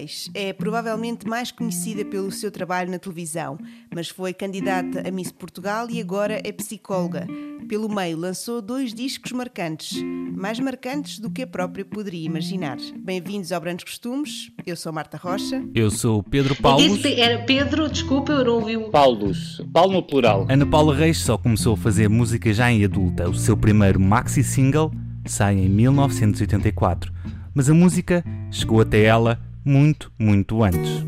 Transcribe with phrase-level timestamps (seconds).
[0.00, 3.58] Ana Paula Reis é provavelmente mais conhecida pelo seu trabalho na televisão,
[3.94, 7.26] mas foi candidata a Miss Portugal e agora é psicóloga.
[7.68, 10.02] Pelo meio, lançou dois discos marcantes,
[10.34, 12.78] mais marcantes do que a própria poderia imaginar.
[12.96, 15.62] Bem-vindos ao Brandos Costumes, eu sou Marta Rocha.
[15.74, 16.82] Eu sou Pedro Paulo.
[17.16, 18.90] Era Pedro, desculpa, eu não ouvi o.
[18.90, 20.46] Paulos, Paulo no plural.
[20.48, 23.28] Ana Paula Reis só começou a fazer música já em adulta.
[23.28, 24.90] O seu primeiro maxi single
[25.26, 27.12] sai em 1984
[27.54, 31.04] mas a música chegou até ela muito, muito antes.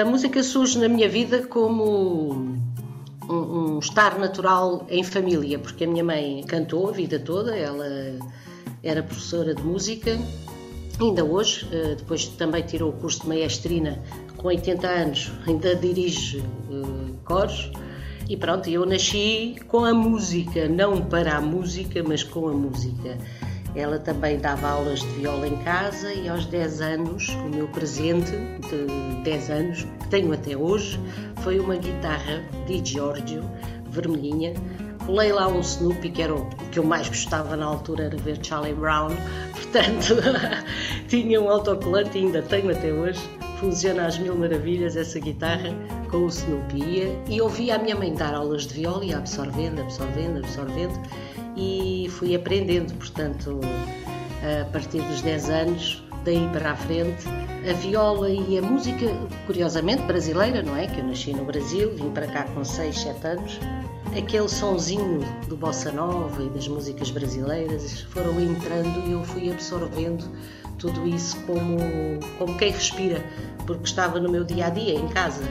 [0.00, 2.32] A música surge na minha vida como
[3.28, 7.86] um, um, estar natural em família, porque a minha mãe cantou a vida toda, ela
[8.82, 10.18] era professora de música,
[11.00, 14.02] ainda hoje, eh, depois também tirou o curso de maestrina
[14.36, 17.70] com 80 anos, ainda dirige uh, coros
[18.28, 23.16] e pronto, eu nasci com a música, não para a música, mas com a música.
[23.78, 28.32] Ela também dava aulas de viola em casa e aos 10 anos, o meu presente
[28.32, 30.98] de 10 anos, que tenho até hoje,
[31.42, 33.40] foi uma guitarra de Giorgio,
[33.88, 34.52] vermelhinha.
[35.06, 38.44] Colei lá um Snoopy, que era o que eu mais gostava na altura, era ver
[38.44, 39.10] Charlie Brown.
[39.54, 40.16] Portanto,
[41.06, 43.20] tinha um autocolante ainda tenho até hoje
[43.58, 45.70] funciona às mil maravilhas essa guitarra
[46.10, 47.16] com o Snoopy.
[47.28, 50.94] E ouvi a minha mãe dar aulas de viola e absorvendo, absorvendo, absorvendo
[51.58, 53.60] e fui aprendendo, portanto,
[54.42, 57.26] a partir dos 10 anos, daí para a frente,
[57.68, 59.06] a viola e a música,
[59.46, 60.86] curiosamente brasileira, não é?
[60.86, 63.58] Que eu nasci no Brasil, vim para cá com 6, 7 anos.
[64.16, 70.24] Aquele sonzinho do bossa nova e das músicas brasileiras foram entrando e eu fui absorvendo
[70.78, 71.76] tudo isso como,
[72.38, 73.22] como quem respira,
[73.66, 75.42] porque estava no meu dia a dia, em casa.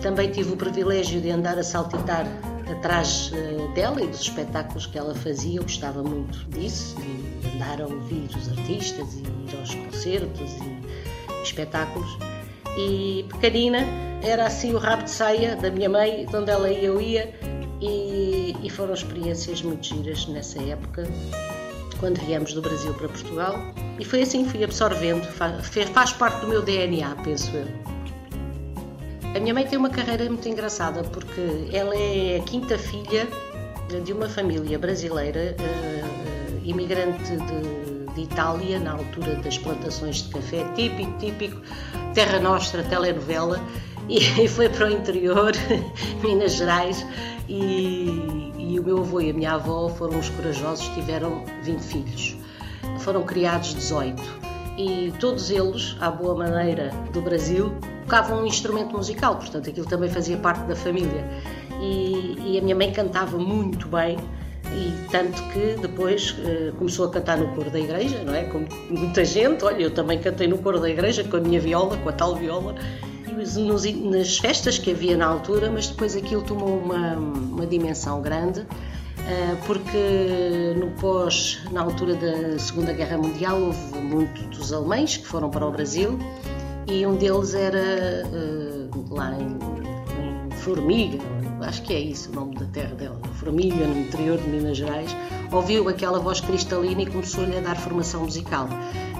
[0.00, 2.26] Também tive o privilégio de andar a saltitar
[2.70, 7.80] atrás uh, dela e dos espetáculos que ela fazia, eu gostava muito disso, de andar
[7.80, 12.16] a ouvir os artistas e ir aos concertos e espetáculos.
[12.76, 13.86] E pequenina
[14.22, 17.34] era assim o rabo de saia da minha mãe, de onde ela ia, eu ia,
[17.80, 21.04] e, e foram experiências muito giras nessa época
[21.98, 23.54] quando viemos do Brasil para Portugal.
[23.98, 27.66] E foi assim que fui absorvendo, faz, faz parte do meu DNA, penso eu.
[29.34, 33.26] A minha mãe tem uma carreira muito engraçada porque ela é a quinta filha
[34.04, 40.64] de uma família brasileira, uh, imigrante de, de, Itália, na altura das plantações de café,
[40.74, 41.60] típico, típico,
[42.12, 43.58] Terra Nostra, telenovela,
[44.06, 45.52] e foi para o interior,
[46.22, 47.06] Minas Gerais,
[47.48, 52.36] e, e o meu avô e a minha avó foram os corajosos, tiveram 20 filhos.
[52.98, 54.22] Foram criados 18
[54.76, 57.72] e todos eles, à boa maneira do Brasil,
[58.12, 61.26] tocavam um instrumento musical, portanto aquilo também fazia parte da família.
[61.80, 64.18] E, e a minha mãe cantava muito bem,
[64.70, 68.44] e tanto que depois uh, começou a cantar no coro da igreja, não é?
[68.44, 71.96] Como muita gente, olha, eu também cantei no coro da igreja com a minha viola,
[71.96, 72.74] com a tal viola,
[73.56, 78.60] nos, nas festas que havia na altura, mas depois aquilo tomou uma, uma dimensão grande,
[79.26, 85.48] eh, porque no pós, na altura da Segunda Guerra Mundial, houve muitos alemães que foram
[85.48, 86.18] para o Brasil
[86.86, 89.56] e um deles era eh, lá em,
[90.46, 91.18] em Formiga,
[91.62, 95.16] acho que é isso o nome da terra dela, Formiga, no interior de Minas Gerais,
[95.50, 98.68] ouviu aquela voz cristalina e começou-lhe a dar formação musical.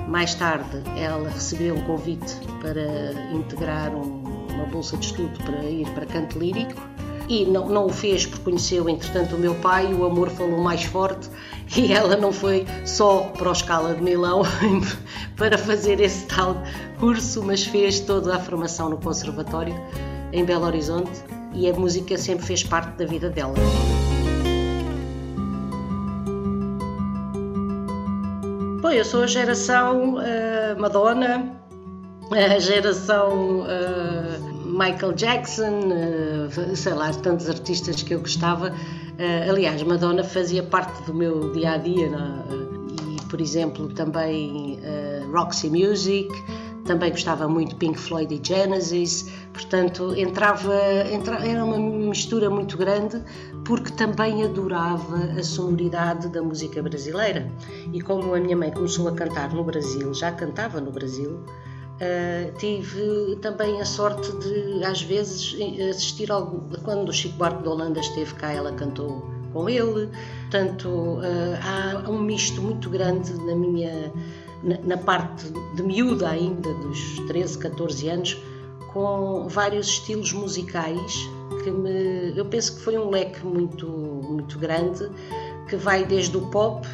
[0.09, 5.89] Mais tarde, ela recebeu um convite para integrar um, uma bolsa de estudo para ir
[5.91, 6.92] para canto lírico
[7.29, 10.83] e não, não o fez porque conheceu, entretanto, o meu pai, o amor falou mais
[10.85, 11.29] forte
[11.77, 14.43] e ela não foi só para a escala de Milão
[15.37, 16.57] para fazer esse tal
[16.99, 19.75] curso, mas fez toda a formação no conservatório
[20.33, 21.23] em Belo Horizonte
[21.55, 23.55] e a música sempre fez parte da vida dela.
[28.81, 31.53] Bom, eu sou a geração uh, Madonna,
[32.31, 38.75] a geração uh, Michael Jackson, uh, sei lá, tantos artistas que eu gostava.
[39.49, 42.11] aliás, Madonna fazia parte do meu dia a dia,
[43.07, 44.81] e por exemplo também
[45.33, 46.29] Roxy Music
[46.85, 53.23] também gostava muito Pink Floyd e Genesis, portanto entrava, era uma mistura muito grande
[53.65, 57.49] porque também adorava a sonoridade da música brasileira.
[57.93, 61.45] E como a minha mãe começou a cantar no Brasil, já cantava no Brasil,
[62.03, 65.57] uh, tive também a sorte de às vezes
[65.89, 66.47] assistir ao,
[66.83, 70.09] quando o Chico Buarque de Holanda esteve cá, ela cantou com ele,
[70.51, 74.13] portanto uh, há um misto muito grande na minha
[74.63, 78.43] na, parte de miúda ainda, dos 13, 14 anos,
[78.93, 81.29] com vários estilos musicais
[81.65, 85.09] que me, eu penso que foi um leque muito, muito grande,
[85.69, 86.87] que vai desde o pop,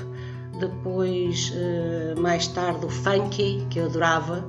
[0.58, 4.44] depois uh, mais tarde o funky, que eu adorava,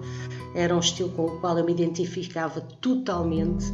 [0.53, 3.65] era um estilo com o qual eu me identificava totalmente.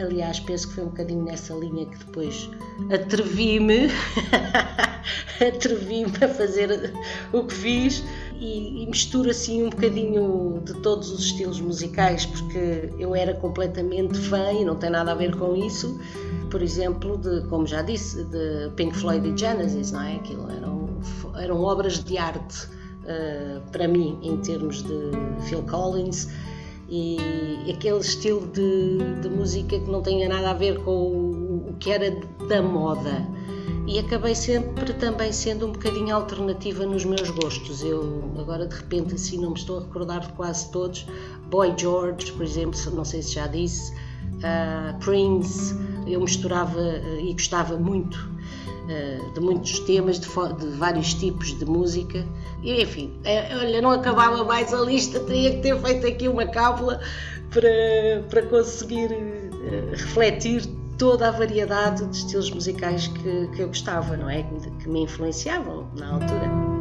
[0.00, 2.48] Aliás, penso que foi um bocadinho nessa linha que depois
[2.92, 3.88] atrevi-me,
[5.46, 6.94] atrevi-me a fazer
[7.30, 8.02] o que fiz
[8.40, 14.18] e, e misturo assim um bocadinho de todos os estilos musicais, porque eu era completamente
[14.18, 16.00] fã e não tem nada a ver com isso.
[16.50, 20.16] Por exemplo, de, como já disse, de Pink Floyd e Genesis, não é?
[20.16, 20.88] Aquilo eram,
[21.36, 22.66] eram obras de arte
[23.04, 25.10] uh, para mim, em termos de
[25.48, 26.28] Phil Collins
[26.88, 27.16] e
[27.70, 31.90] aquele estilo de, de, música que não tinha nada a ver com o, o, que
[31.90, 32.10] era
[32.48, 33.26] da moda.
[33.86, 37.82] E acabei sempre também sendo um bocadinho alternativa nos meus gostos.
[37.82, 41.06] Eu agora de repente assim não me estou a recordar de quase todos.
[41.48, 45.74] Boy George, por exemplo, não sei se já disse, uh, Prince,
[46.06, 48.30] eu misturava uh, e gostava muito
[49.34, 52.24] de muitos temas, de, de, vários tipos de música.
[52.62, 56.46] E, enfim, é, olha, não acabava mais a lista, teria que ter feito aqui uma
[56.46, 57.00] cábula
[57.50, 60.66] para, para conseguir uh, refletir
[60.98, 64.42] toda a variedade de estilos musicais que, que eu gostava, não é?
[64.42, 66.71] Que, que me influenciavam na altura.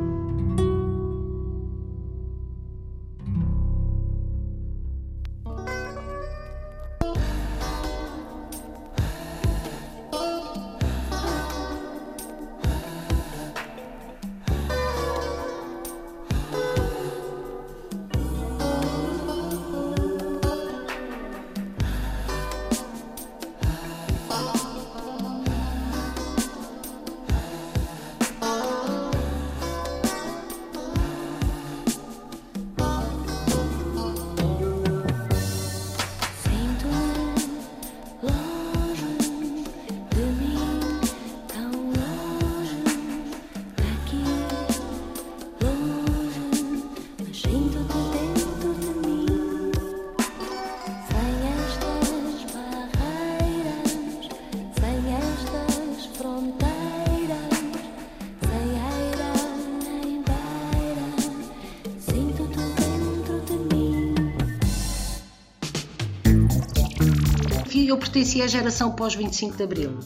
[68.01, 69.99] Pertencia à geração pós 25 de Abril.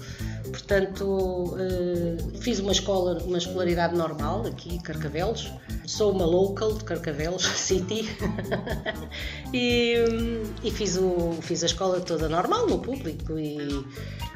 [0.52, 5.52] Portanto, eh, fiz uma escola, uma escolaridade normal aqui em Carcavelos.
[5.86, 8.08] Sou uma local de Carcavelos City
[9.54, 9.96] e,
[10.64, 13.58] e, fiz, o, fiz a escola toda normal no público e,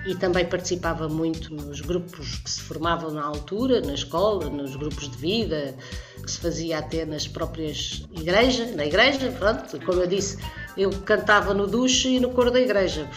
[0.05, 5.09] e também participava muito nos grupos que se formavam na altura, na escola, nos grupos
[5.09, 5.75] de vida,
[6.23, 10.37] que se fazia até nas próprias igrejas, na igreja, pronto, como eu disse,
[10.77, 13.07] eu cantava no duche e no coro da igreja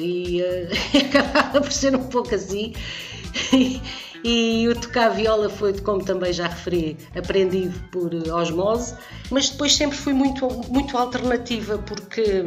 [0.00, 2.72] e, uh, acabava por ser um pouco assim
[4.24, 8.94] e, o tocar viola foi, como também já referi, aprendido por osmose,
[9.30, 12.44] mas depois sempre fui muito, muito alternativa porque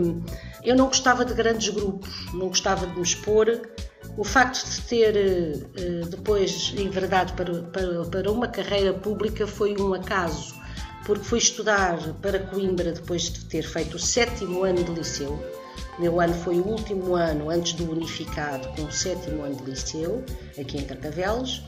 [0.64, 3.62] eu não gostava de grandes grupos, não gostava de me expor.
[4.18, 5.14] O facto de ter
[6.10, 10.56] depois enverdado para, para, para uma carreira pública foi um acaso
[11.06, 15.40] porque fui estudar para Coimbra depois de ter feito o sétimo ano de liceu.
[15.98, 19.64] O meu ano foi o último ano antes do unificado, com o sétimo ano de
[19.64, 20.26] liceu,
[20.60, 21.62] aqui em Carcavelos.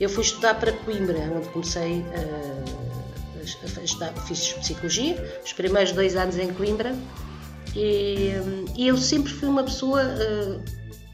[0.00, 6.16] Eu fui estudar para Coimbra, onde comecei a, a estudar, fiz psicologia, os primeiros dois
[6.16, 6.94] anos em Coimbra,
[7.74, 8.30] e,
[8.76, 10.02] e eu sempre fui uma pessoa.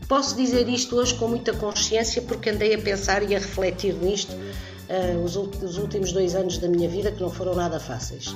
[0.06, 4.36] Posso dizer isto hoje com muita consciência porque andei a pensar e a refletir nisto
[4.90, 8.34] uh, os, os, últimos dois anos da minha vida que não foram nada fáceis.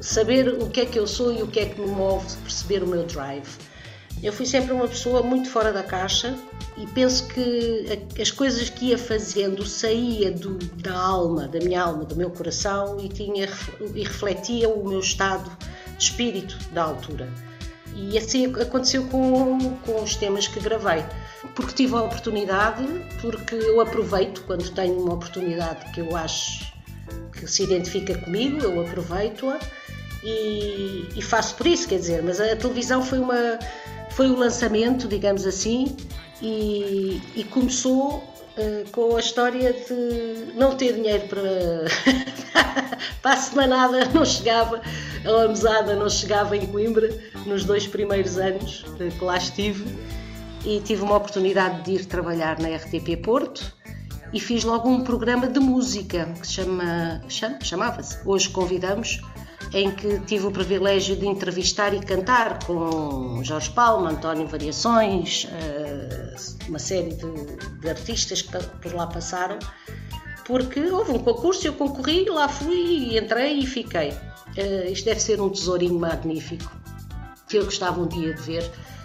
[0.00, 2.82] Saber o que é que eu sou e o que é que me move, perceber
[2.82, 3.48] o meu drive.
[4.22, 6.36] Eu fui sempre uma pessoa muito fora da caixa
[6.76, 7.86] e penso que
[8.20, 12.98] as coisas que ia fazendo saía do, da alma, da minha alma, do meu coração
[13.00, 13.48] e, tinha,
[13.94, 15.48] e refletia o meu estado
[15.96, 17.28] de espírito da altura.
[17.94, 21.04] E assim aconteceu com, com os temas que gravei.
[21.54, 22.84] Porque tive a oportunidade,
[23.20, 26.72] porque eu aproveito quando tenho uma oportunidade que eu acho
[27.32, 29.58] que se identifica comigo, eu aproveito-a
[30.22, 33.58] e, e, faço por isso, quer dizer, mas a televisão foi uma
[34.10, 35.96] foi o lançamento, digamos assim,
[36.42, 41.42] e, e começou uh, com a história de não ter dinheiro para,
[43.22, 44.82] para a semanada, não chegava,
[45.24, 47.10] a mesada não chegava em Coimbra
[47.46, 49.84] nos dois primeiros anos que lá estive
[50.64, 53.74] e tive uma oportunidade de ir trabalhar na RTP Porto
[54.32, 59.20] e fiz logo um programa de música que se chama, chama chamava-se Hoje Convidamos,
[59.72, 66.34] em que tive o privilégio de entrevistar e cantar com Jorge Palma, António Variações, eh,
[66.68, 69.58] uma série de, de artistas que por lá passaram
[70.48, 74.12] porque houve um concurso, eu concorri, lá fui, entrei e fiquei.
[74.56, 76.72] Uh, isto deve ser um tesourinho magnífico
[77.46, 78.97] que eu gostava um dia de ver eh,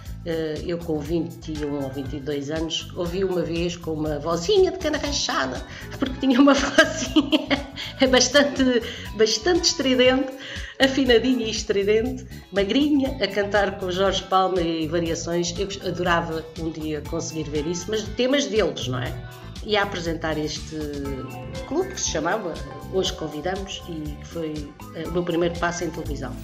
[0.66, 5.66] eu com 21 ou 22 anos, ouvi uma vez com uma vozinha de cana rachada,
[6.00, 7.64] porque tinha uma vozinha
[8.10, 8.82] bastante,
[9.16, 10.32] bastante estridente,
[10.80, 15.54] afinadinha e estridente, magrinha, a cantar com Jorge Palma e variações.
[15.58, 19.14] Eu adorava um dia conseguir ver isso, mas temas deles, não é?
[19.66, 20.76] E a apresentar este
[21.68, 22.54] clube que se chamava
[22.94, 26.36] Hoje Convidamos e que foi eh, o meu primeiro passo em televisão.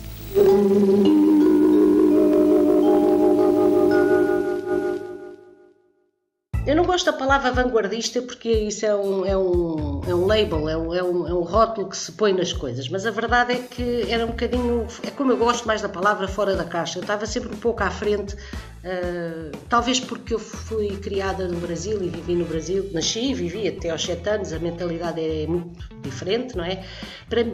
[6.70, 10.70] Eu não gosto da palavra vanguardista porque isso é um, é um, é um label,
[10.70, 13.54] é um, é, um, é um rótulo que se põe nas coisas, mas a verdade
[13.54, 14.86] é que era um bocadinho.
[15.02, 17.00] É como eu gosto mais da palavra fora da caixa.
[17.00, 22.04] Eu estava sempre um pouco à frente, uh, talvez porque eu fui criada no Brasil
[22.04, 25.76] e vivi no Brasil, nasci e vivi até aos 7 anos, a mentalidade é muito
[26.04, 26.84] diferente, não é?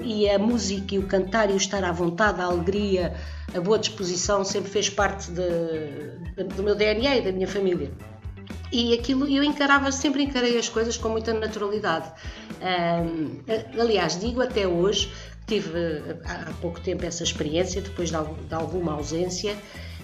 [0.03, 3.13] E a música e o cantar e o estar à vontade, a alegria,
[3.53, 5.41] a boa disposição sempre fez parte de,
[6.35, 7.89] de, do meu DNA e da minha família
[8.71, 12.11] e aquilo eu encarava, sempre encarei as coisas com muita naturalidade.
[12.61, 13.41] Um,
[13.79, 15.11] aliás, digo até hoje,
[15.47, 15.71] tive
[16.25, 18.15] há pouco tempo essa experiência, depois de,
[18.55, 19.55] alguma ausência.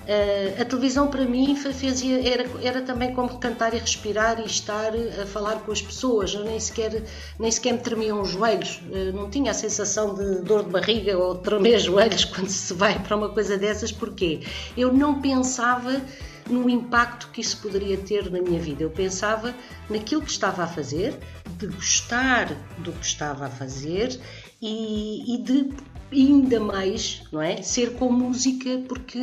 [0.01, 4.91] Uh, a televisão para mim fazia, era, era também como cantar e respirar e estar
[5.21, 6.33] a falar com as pessoas.
[6.33, 7.03] Eu nem sequer,
[7.39, 11.17] nem sequer me tremiam os joelhos, uh, não tinha a sensação de dor de barriga
[11.17, 14.41] ou de tremer os joelhos quando se vai para uma coisa dessas, porque
[14.75, 16.01] eu não pensava
[16.49, 18.83] no impacto que isso poderia ter na minha vida.
[18.83, 19.53] Eu pensava
[19.89, 21.17] naquilo que estava a fazer,
[21.57, 24.19] de gostar do que estava a fazer
[24.61, 25.69] e, e de
[26.11, 27.61] ainda mais, não é?
[27.61, 29.17] Ser com música, porque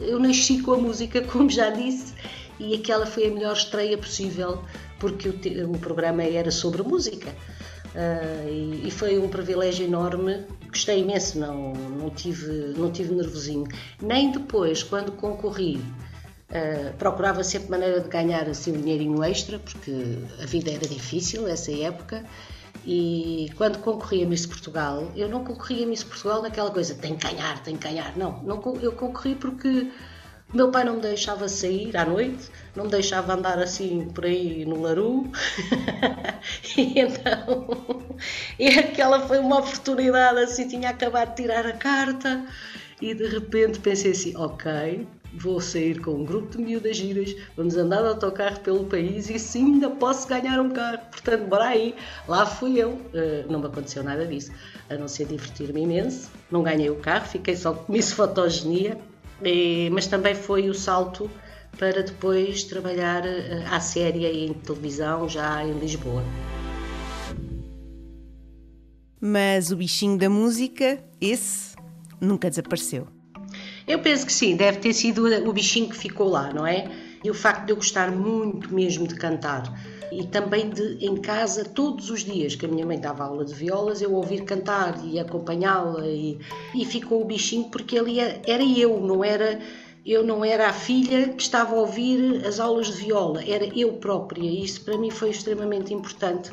[0.00, 2.14] eu nasci com a música, como já disse,
[2.58, 4.62] e aquela foi a melhor estreia possível,
[4.98, 5.34] porque o,
[5.70, 7.34] o programa era sobre música.
[7.90, 10.44] Uh, e, e, foi um privilégio enorme.
[10.68, 13.66] Gostei imenso, não, não, tive, não tive nervosinho.
[14.00, 15.80] Nem depois, quando concorri
[16.50, 21.42] Uh, procurava sempre maneira de ganhar assim um dinheirinho extra, porque a vida era difícil
[21.42, 22.24] nessa época.
[22.84, 27.62] E quando concorria Miss Portugal, eu não concorria Miss Portugal naquela coisa, tem que ganhar,
[27.62, 28.16] tem que ganhar.
[28.16, 29.90] Não, não eu concorri porque
[30.52, 34.64] meu pai não me deixava sair à noite, não me deixava andar assim por aí
[34.64, 35.30] no laru.
[36.76, 37.68] e então,
[38.58, 42.44] e aquela foi uma oportunidade assim, tinha acabado de tirar a carta
[43.00, 47.76] e de repente pensei assim, ok, vou sair com um grupo de miúdas giras, vamos
[47.76, 50.98] andar de autocarro pelo país e sim ainda posso ganhar um carro.
[51.10, 51.94] Portanto, bora aí.
[52.26, 52.90] Lá fui eu.
[52.90, 54.50] Uh, não me aconteceu nada disso,
[54.88, 56.30] a não ser divertir-me imenso.
[56.50, 58.98] Não ganhei o carro, fiquei só com isso fotogenia,
[59.42, 61.30] e, mas também foi o salto
[61.78, 66.24] para depois trabalhar uh, à séria em televisão, já em Lisboa.
[69.20, 71.76] Mas o bichinho da música, esse,
[72.20, 73.19] nunca desapareceu.
[73.86, 76.90] Eu penso que sim, deve ter sido o bichinho que ficou lá, não é?
[77.22, 79.62] E o facto de eu gostar muito mesmo de cantar
[80.10, 83.54] e também de em casa todos os dias que a minha mãe dava aula de
[83.54, 86.38] violas eu ouvir cantar e acompanhá-la e,
[86.74, 89.60] e ficou o bichinho porque ele era, era eu não era
[90.04, 93.92] eu não era a filha que estava a ouvir as aulas de viola era eu
[93.94, 96.50] própria isso para mim foi extremamente importante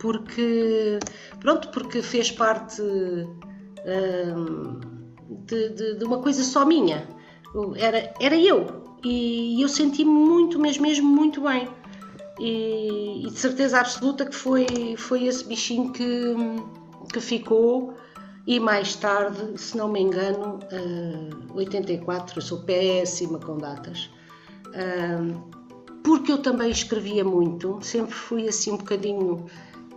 [0.00, 0.98] porque
[1.40, 3.30] pronto porque fez parte hum,
[5.30, 7.06] de, de, de uma coisa só minha.
[7.76, 8.82] Era, era eu.
[9.04, 11.68] E eu senti-me muito, mesmo, mesmo muito bem.
[12.38, 16.34] E, e, de certeza absoluta que foi, foi esse bichinho que,
[17.12, 17.94] que ficou.
[18.46, 24.10] E mais tarde, se não me engano, uh, 84, eu sou péssima com datas,
[24.68, 25.40] uh,
[26.02, 29.46] porque eu também escrevia muito, sempre fui assim um bocadinho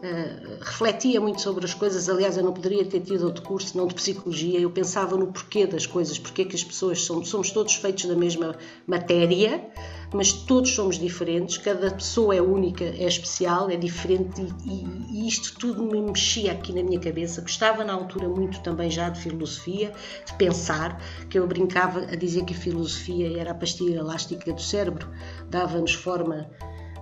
[0.06, 2.10] eh, refletia muito sobre as coisas.
[2.10, 4.60] Aliás, eu não poderia ter tido outro curso, não de psicologia.
[4.60, 8.04] Eu pensava no porquê das coisas, porque é que as pessoas somos, somos todos feitos
[8.04, 8.54] da mesma
[8.86, 9.66] matéria,
[10.14, 11.58] mas todos somos diferentes.
[11.58, 16.52] Cada pessoa é única, é especial, é diferente e, e, e isto tudo me mexia
[16.52, 17.40] aqui na minha cabeça.
[17.40, 19.94] Gostava na altura muito também já de filosofia,
[20.26, 24.62] de pensar, que eu brincava a dizer que a filosofia era a pastilha elástica do
[24.62, 25.08] cérebro,
[25.50, 26.50] dava-nos forma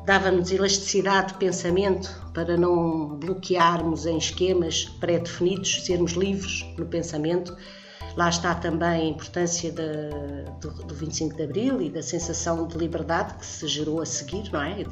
[0.05, 7.55] dava-nos elasticidade de pensamento para não bloquearmos em esquemas pré-definidos, sermos livres no pensamento.
[8.17, 13.35] Lá está também a importância do, do 25 de Abril e da sensação de liberdade
[13.35, 14.83] que se gerou a seguir, não é?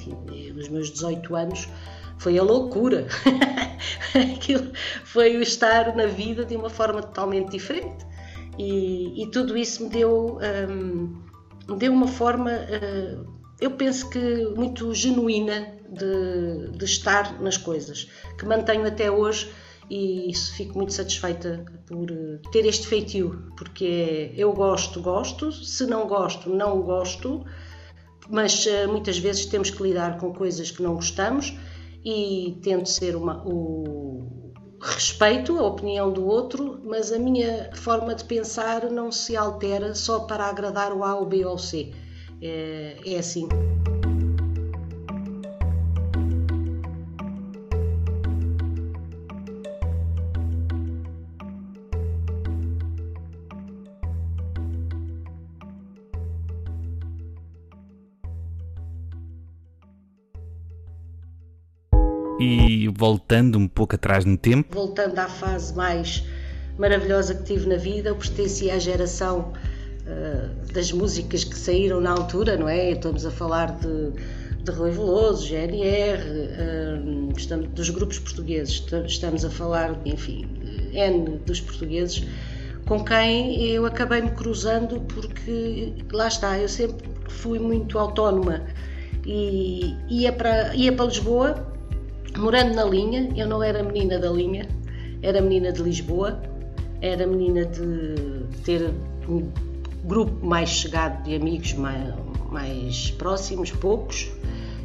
[0.54, 1.68] Nos meus 18 anos
[2.18, 3.08] foi a loucura.
[4.16, 4.72] Aquilo
[5.04, 8.06] foi o estar na vida de uma forma totalmente diferente.
[8.58, 10.38] E, e tudo isso me deu,
[10.70, 11.22] um,
[11.68, 12.52] me deu uma forma.
[12.52, 19.52] Uh, eu penso que muito genuína de, de estar nas coisas, que mantenho até hoje
[19.90, 26.08] e fico muito satisfeita por eh, ter este feitio, porque eu gosto, gosto, se não
[26.08, 27.44] gosto, não gosto,
[28.30, 31.58] mas eh, muitas vezes temos que lidar com coisas que não gostamos
[32.06, 38.24] e tento ser uma, o respeito a opinião do outro, mas a minha forma de
[38.24, 41.92] pensar não se altera só para agradar o A, o B ou o C.
[42.42, 43.48] É, é assim.
[62.42, 64.74] E voltando um pouco atrás no tempo.
[64.74, 66.24] Voltando à fase mais
[66.78, 69.52] maravilhosa que tive na vida, eu pertencia à geração
[70.10, 72.92] uh, das músicas que saíram na altura, não é?
[72.92, 74.12] Estamos a falar de,
[74.64, 80.46] de Rui Veloso, GNR, uh, estamos, dos grupos portugueses, estamos a falar, enfim,
[80.94, 82.26] N dos portugueses,
[82.86, 88.64] com quem eu acabei me cruzando porque, lá está, eu sempre fui muito autónoma
[89.26, 91.70] e ia para, ia para Lisboa
[92.38, 94.68] morando na linha, eu não era menina da linha,
[95.22, 96.42] era menina de Lisboa,
[97.02, 98.16] era menina de
[98.64, 98.92] ter
[100.04, 102.14] grupo mais chegado de amigos mais,
[102.52, 104.30] mais próximos, poucos,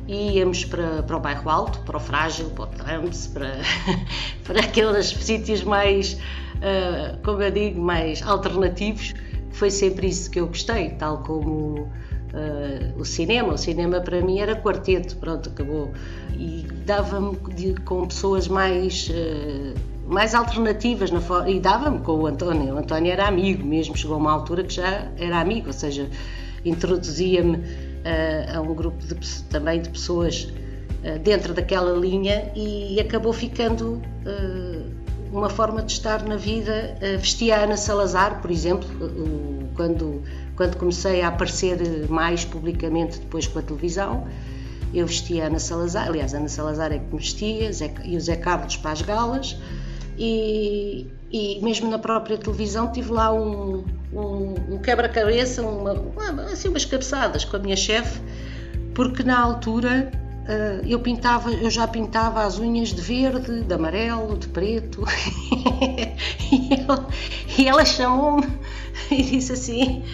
[0.06, 3.56] e íamos para, para o bairro alto, para o Frágil, para o Trumps, para,
[4.44, 9.14] para aqueles sítios mais, uh, como eu digo, mais alternativos.
[9.52, 11.88] Foi sempre isso que eu gostei, tal como
[12.34, 13.54] uh, o cinema.
[13.54, 15.92] O cinema para mim era quarteto, pronto, acabou.
[16.32, 17.36] E dava-me
[17.84, 19.08] com pessoas mais.
[19.08, 22.74] Uh, mais alternativas na e dava-me com o António.
[22.74, 26.08] O António era amigo mesmo, chegou a uma altura que já era amigo, ou seja,
[26.64, 33.32] introduzia-me uh, a um grupo de, também de pessoas uh, dentro daquela linha e acabou
[33.32, 34.94] ficando uh,
[35.32, 36.96] uma forma de estar na vida.
[37.18, 38.88] vestia a Ana Salazar, por exemplo,
[39.74, 40.22] quando
[40.54, 44.24] quando comecei a aparecer mais publicamente depois com a televisão,
[44.92, 47.70] eu vestia a Ana Salazar, aliás, a Ana Salazar é que me vestia,
[48.04, 49.58] e o Zé Carlos para as galas,
[50.18, 56.68] e, e mesmo na própria televisão tive lá um, um, um quebra-cabeça, uma, uma, assim
[56.68, 58.20] umas cabeçadas com a minha chefe,
[58.94, 60.10] porque na altura
[60.44, 65.04] uh, eu pintava, eu já pintava as unhas de verde, de amarelo, de preto,
[66.52, 67.08] e ela,
[67.66, 68.46] ela chamou-me
[69.10, 70.04] e disse assim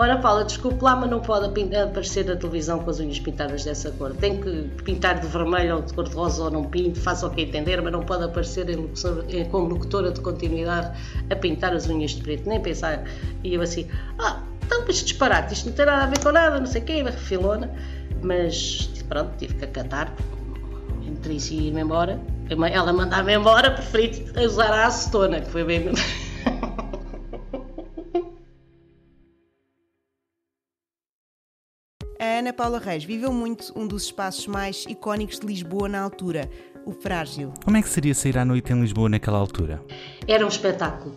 [0.00, 3.90] Ora, Paula, desculpe lá, mas não pode aparecer na televisão com as unhas pintadas dessa
[3.90, 4.14] cor.
[4.14, 7.30] Tem que pintar de vermelho ou de cor de rosa ou não pinto, faça o
[7.30, 8.88] que entender, mas não pode aparecer em,
[9.50, 10.96] como locutora de continuidade
[11.28, 13.02] a pintar as unhas de preto, nem pensar.
[13.42, 13.88] E eu assim,
[14.20, 16.84] ah, então mas disparate, isto não tem nada a ver com nada, não sei o
[16.84, 17.68] quê, refilona.
[18.22, 20.14] Mas pronto, tive que acatar,
[21.04, 22.20] entre isso e ir-me embora.
[22.48, 25.90] Ela mandava-me embora, preferi usar a acetona, que foi bem.
[32.38, 36.48] Ana Paula Reis viveu muito um dos espaços mais icónicos de Lisboa na altura,
[36.86, 37.52] o Frágil.
[37.64, 39.82] Como é que seria sair à noite em Lisboa naquela altura?
[40.28, 41.16] Era um espetáculo.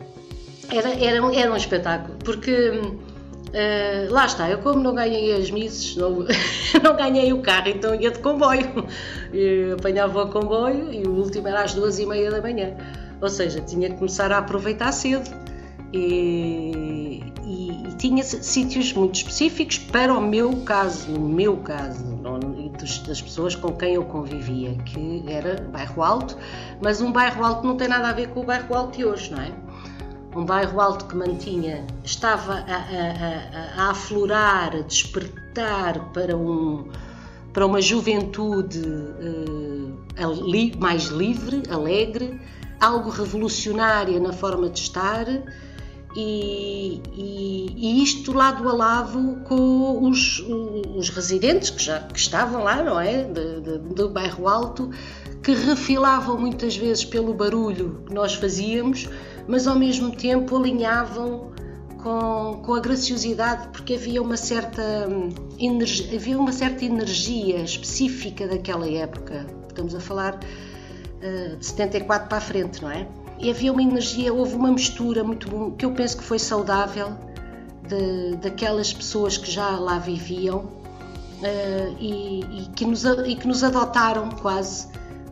[0.72, 5.96] Era, era, era um espetáculo, porque uh, lá está, eu como não ganhei as misses,
[5.96, 6.26] não,
[6.82, 8.88] não ganhei o carro, então ia de comboio.
[9.32, 12.76] Eu apanhava o comboio e o último era às duas e meia da manhã.
[13.22, 15.30] Ou seja, tinha que começar a aproveitar cedo.
[15.94, 17.22] E,
[18.02, 22.04] tinha sítios muito específicos para o meu caso, no meu caso,
[22.58, 22.70] e
[23.08, 26.36] das pessoas com quem eu convivia, que era bairro alto,
[26.82, 29.32] mas um bairro alto não tem nada a ver com o bairro alto de hoje,
[29.32, 29.52] não é?
[30.36, 36.90] Um bairro alto que mantinha, estava a, a, a, a aflorar, a despertar para um
[37.54, 42.40] para uma juventude uh, mais livre, alegre,
[42.80, 45.26] algo revolucionária na forma de estar
[46.16, 50.44] e, e, e, isto lado a lado com os,
[50.96, 53.24] os residentes que já que estavam lá, não é?
[53.24, 54.92] De, de, do bairro Alto,
[55.42, 59.08] que refilavam muitas vezes pelo barulho que nós fazíamos,
[59.48, 61.52] mas ao mesmo tempo alinhavam
[62.04, 65.08] com, com a graciosidade, porque havia uma certa
[65.58, 69.46] energia, havia uma certa energia específica daquela época.
[69.70, 73.08] Estamos a falar uh, de 74 para a frente, não é?
[73.42, 77.18] E havia uma energia, houve uma mistura muito que eu penso que foi saudável
[77.88, 83.64] de, daquelas pessoas que já lá viviam uh, e, e, que nos, e que nos
[83.64, 84.88] adotaram quase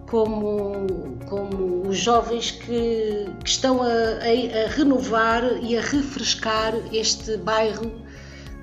[0.09, 7.37] como, como os jovens que, que estão a, a, a, renovar e a refrescar este
[7.37, 7.91] bairro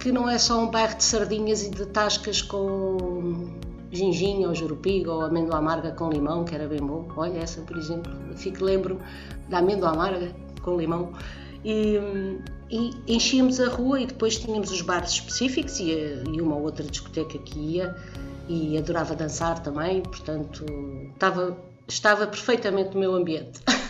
[0.01, 3.49] que não é só um bairro de sardinhas e de tascas com,
[3.93, 7.09] ginginha ou jurupiga ou amêndoa amarga com limão, que era bem bom.
[7.17, 8.99] Olha essa, por exemplo, fico lembro
[9.49, 11.13] da amêndoa amarga com limão.
[11.65, 11.99] E,
[12.71, 15.93] e enchíamos a rua e depois tínhamos os bares específicos e,
[16.33, 17.95] e uma outra discoteca que ia
[18.49, 20.65] e adorava dançar também, portanto
[21.13, 21.57] estava,
[21.89, 23.61] estava perfeitamente no meu ambiente.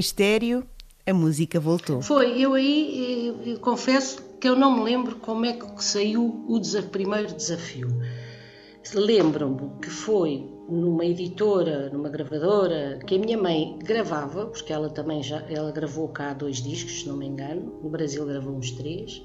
[0.00, 0.66] mistério,
[1.06, 2.00] a música voltou.
[2.00, 6.42] Foi, eu aí eu, eu confesso que eu não me lembro como é que saiu
[6.48, 7.88] o desafio, primeiro desafio.
[8.94, 15.22] Lembro-me que foi numa editora, numa gravadora, que a minha mãe gravava, porque ela também
[15.22, 17.78] já ela gravou cá dois discos, se não me engano.
[17.82, 19.22] No Brasil gravou uns três.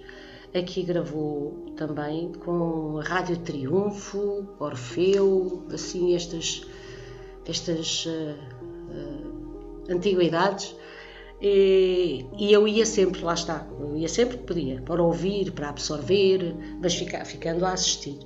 [0.53, 6.67] Aqui gravou também com a Rádio Triunfo, Orfeu, assim estas
[7.47, 8.35] estas uh,
[8.89, 9.34] uh,
[9.89, 10.75] antiguidades.
[11.41, 15.69] E, e, eu ia sempre, lá está, eu ia sempre que podia, para ouvir, para
[15.69, 18.17] absorver, mas ficar, ficando a assistir.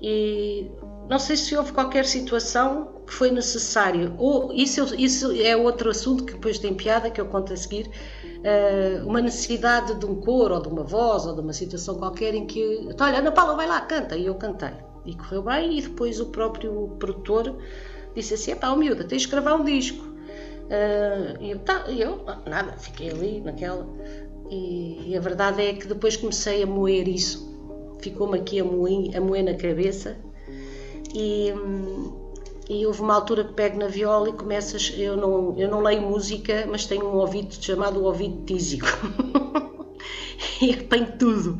[0.00, 0.70] E
[1.08, 6.24] não sei se houve qualquer situação que foi necessário, ou isso, isso é outro assunto
[6.24, 10.54] que depois tem piada, que eu conto a seguir, uh, uma necessidade de um coro,
[10.54, 13.56] ou de uma voz, ou de uma situação qualquer em que, então, olha, Ana Paula,
[13.56, 14.74] vai lá, canta, e eu cantei.
[15.04, 17.56] E correu bem, e depois o próprio produtor
[18.14, 20.13] disse assim, pá, miúda, tens de gravar um disco.
[20.64, 23.86] Uh, e eu, tá, eu, nada, fiquei ali naquela.
[24.50, 27.52] E, e, a verdade é que depois comecei a moer isso.
[28.00, 30.16] Ficou-me aqui a moer, a moer na cabeça.
[31.14, 31.52] E,
[32.68, 34.92] e houve uma altura que pego na viola e começas.
[34.96, 38.86] Eu não, eu não leio música, mas tenho um ouvido chamado ouvido tísico.
[40.60, 41.58] e apanho tudo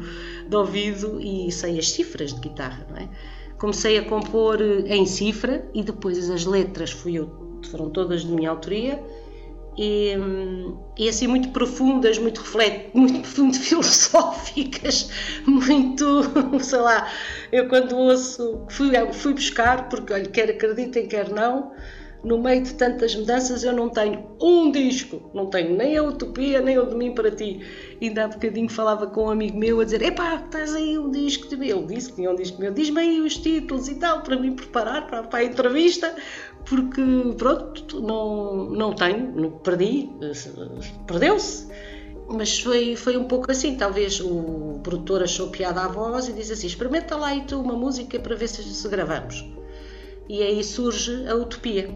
[0.49, 3.09] de ouvido e sei as cifras de guitarra, não é?
[3.59, 8.51] Comecei a compor em cifra e depois as letras fui eu foram todas de minha
[8.51, 9.03] autoria.
[9.77, 10.13] E,
[10.97, 15.11] e assim muito profundas, muito reflete, muito, muito filosóficas,
[15.45, 17.11] muito, sei lá,
[17.51, 21.73] eu quando ouço, fui, fui buscar, porque olha, quer acreditem, quer não,
[22.25, 26.61] no meio de tantas mudanças eu não tenho um disco, não tenho nem a Utopia,
[26.61, 27.61] nem o de mim para ti.
[28.01, 31.47] Ainda há bocadinho falava com um amigo meu a dizer, epá, estás aí um disco
[31.49, 34.37] de Ele disse que tinha um disco meu, diz-me aí os títulos e tal, para
[34.37, 36.15] me preparar para, para a entrevista,
[36.69, 37.03] porque
[37.37, 40.11] pronto, não, não tenho, perdi,
[41.07, 41.69] perdeu-se.
[42.27, 46.55] Mas foi, foi um pouco assim, talvez o produtor achou piada à voz e disse
[46.55, 49.45] assim, experimenta lá e tu uma música para ver se, se gravamos.
[50.27, 51.95] E aí surge a Utopia.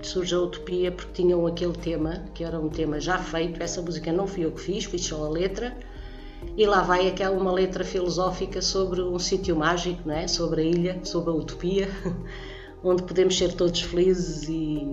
[0.00, 4.10] Surge a Utopia porque tinham aquele tema, que era um tema já feito, essa música
[4.10, 5.76] não fui eu que fiz, fiz só a letra,
[6.56, 10.28] e lá vai aquela uma letra filosófica sobre um sítio mágico, não é?
[10.28, 11.88] sobre a ilha, sobre a utopia,
[12.88, 14.86] onde podemos ser todos felizes e,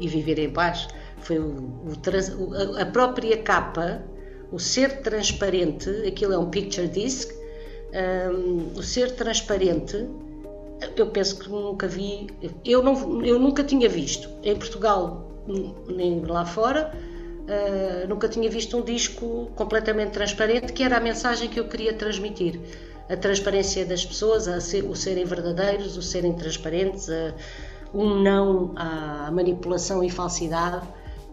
[0.00, 0.88] e viver em paz.
[1.18, 4.02] Foi o, o, a própria capa,
[4.50, 7.32] o ser transparente, aquilo é um picture disc,
[7.92, 10.06] um, o ser transparente,
[10.96, 12.28] eu penso que nunca vi,
[12.64, 15.28] eu, não, eu nunca tinha visto em Portugal
[15.88, 21.48] nem lá fora, uh, nunca tinha visto um disco completamente transparente, que era a mensagem
[21.48, 22.60] que eu queria transmitir
[23.08, 27.34] a transparência das pessoas, a ser, o serem verdadeiros, o serem transparentes, a,
[27.94, 30.86] um não à manipulação e falsidade,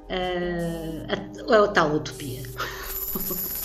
[0.09, 2.41] a, a, a tal utopia.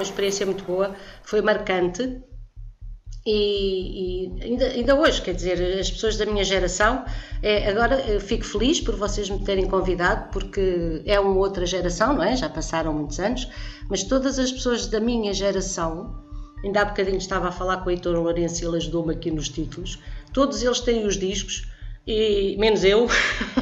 [0.00, 2.22] uma experiência muito boa, foi marcante.
[3.26, 7.04] E, e ainda, ainda, hoje, quer dizer, as pessoas da minha geração,
[7.42, 12.14] é, agora eu fico feliz por vocês me terem convidado, porque é uma outra geração,
[12.14, 12.34] não é?
[12.34, 13.46] Já passaram muitos anos,
[13.90, 16.18] mas todas as pessoas da minha geração,
[16.64, 19.50] ainda há bocadinho estava a falar com o Heitor Lourenço e ele ajudou-me aqui nos
[19.50, 19.98] títulos,
[20.32, 21.68] todos eles têm os discos,
[22.06, 23.06] e menos eu.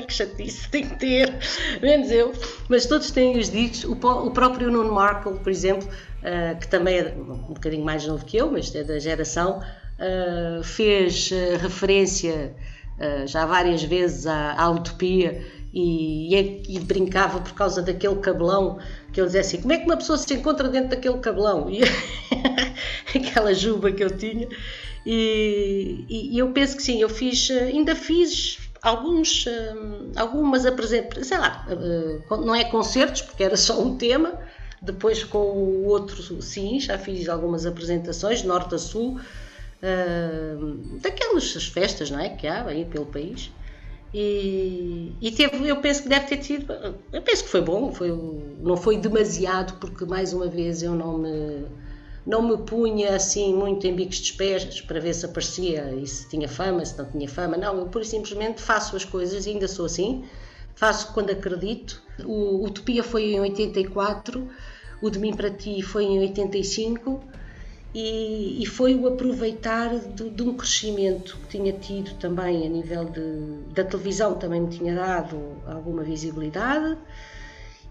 [0.00, 1.34] que chatice, tem que ter,
[1.82, 2.32] menos eu.
[2.68, 3.84] Mas todos têm os discos.
[3.84, 8.24] O, o próprio Nuno Markle, por exemplo, uh, que também é um bocadinho mais novo
[8.24, 12.54] que eu, mas é da geração, uh, fez uh, referência
[13.26, 18.78] já várias vezes à, à utopia e, e, e, brincava por causa daquele cabelão
[19.12, 21.66] que eu dizia assim, como é que uma pessoa se encontra dentro daquele cabelão?
[23.14, 24.48] E aquela juba que eu tinha.
[25.04, 29.46] E, e, eu penso que sim, eu fiz, ainda fiz alguns,
[30.16, 31.66] algumas apresentações, sei lá,
[32.30, 34.38] não é concertos, porque era só um tema,
[34.82, 39.20] depois com o outro, sim, já fiz algumas apresentações, norte a sul,
[39.82, 43.52] uh, daquelas festas, não é, que há aí pelo país.
[44.12, 46.70] E, e, teve, eu penso que deve ter tido,
[47.12, 48.10] eu penso que foi bom, foi,
[48.60, 51.64] não foi demasiado, porque mais uma vez eu não me,
[52.26, 56.28] não me punha assim muito em bicos de pés para ver se aparecia e se
[56.28, 57.56] tinha fama, se não tinha fama.
[57.56, 60.24] Não, eu pura e simplesmente faço as coisas ainda sou assim,
[60.74, 62.02] faço quando acredito.
[62.24, 64.48] O Utopia foi em 84
[65.02, 67.20] o de mim para ti foi em 85
[67.92, 73.04] e, e foi o aproveitar de, de, um crescimento que tinha tido também a nível
[73.06, 76.96] de, da televisão, também me tinha dado alguma visibilidade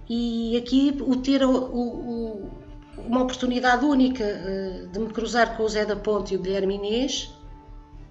[0.09, 2.49] e aqui o ter o, o,
[2.97, 6.75] uma oportunidade única uh, de me cruzar com o Zé da Ponte e o Guilherme
[6.75, 7.33] Inês,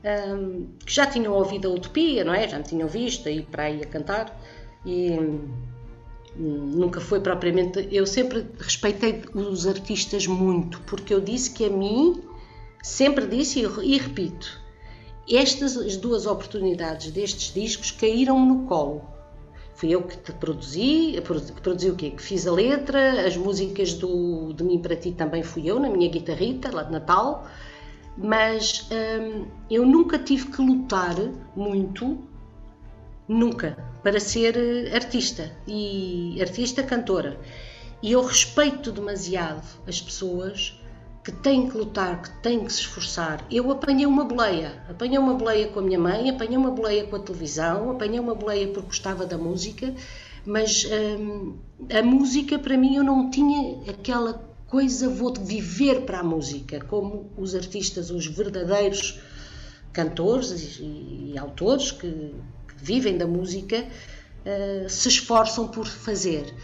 [0.03, 2.49] ehm, que já tinham ouvido a Utopia, não é?
[2.49, 4.41] Já me tinham visto aí para aí a cantar
[4.85, 5.19] e
[6.37, 7.89] nunca foi propriamente.
[7.91, 12.23] Eu sempre respeitei os artistas muito, porque eu disse que a mim,
[12.83, 14.61] sempre disse e, repito,
[15.29, 19.20] estas as duas oportunidades destes discos caíram-me no colo.
[19.81, 22.11] Fui eu que te produzi, que produzi o quê?
[22.11, 25.89] Que fiz a letra, as músicas do De Mim para Ti também fui eu, na
[25.89, 27.49] minha guitarrita, lá de Natal,
[28.15, 31.17] mas hum, eu nunca tive que lutar
[31.57, 32.19] muito
[33.27, 37.41] nunca, para ser eh, artista e artista cantora.
[38.03, 40.79] E eu respeito demasiado as pessoas
[41.23, 43.45] que têm que lutar, que têm que se esforçar.
[43.51, 47.17] Eu apanhei uma boleia, apanhei uma boleia com a minha mãe, apanhei uma boleia com
[47.17, 49.95] a televisão, apanhei uma boleia porque gostava da música,
[50.47, 50.87] mas
[51.19, 51.59] hum,
[51.93, 57.31] a música para mim eu não tinha aquela coisa vou viver para a música, como
[57.37, 59.21] os artistas, os verdadeiros
[59.93, 62.35] cantores e, e autores que
[62.77, 66.55] vivem da música, uh, se esforçam por fazer.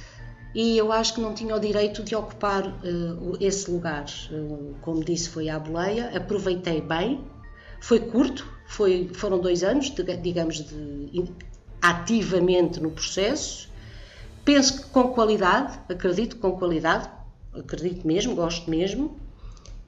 [0.55, 4.07] E eu acho que não tinha o direito de ocupar uh, esse lugar.
[4.31, 7.25] Uh, como disse, foi à boleia, aproveitei bem,
[7.81, 11.25] foi curto, foi, foram dois anos, de, digamos, de,
[11.83, 13.69] ativamente no processo.
[14.45, 17.11] Penso que com qualidade, acredito com qualidade,
[17.53, 19.17] acredito mesmo, gosto mesmo.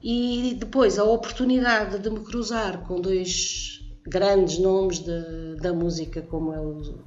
[0.01, 6.53] E depois a oportunidade de me cruzar com dois grandes nomes de, da música como
[6.53, 6.99] é o,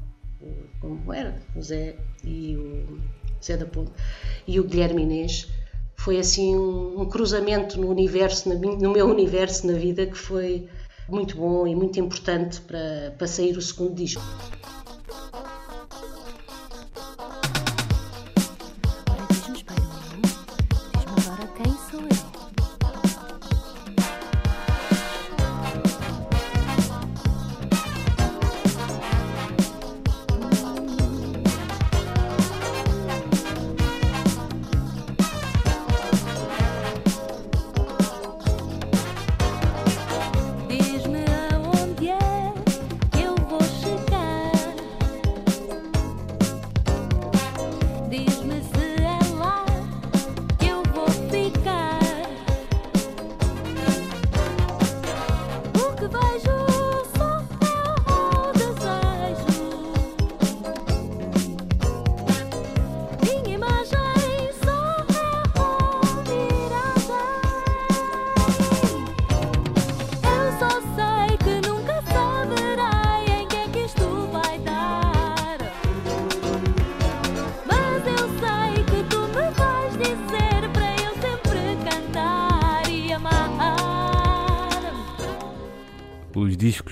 [0.81, 3.01] como era o Zé e o
[3.45, 3.93] Zé da Ponte
[4.47, 5.49] e o Guilherme Inês
[5.97, 10.69] foi assim um, um cruzamento no universo no meu universo na vida que foi
[11.09, 14.23] muito bom e muito importante para, para sair o segundo disco.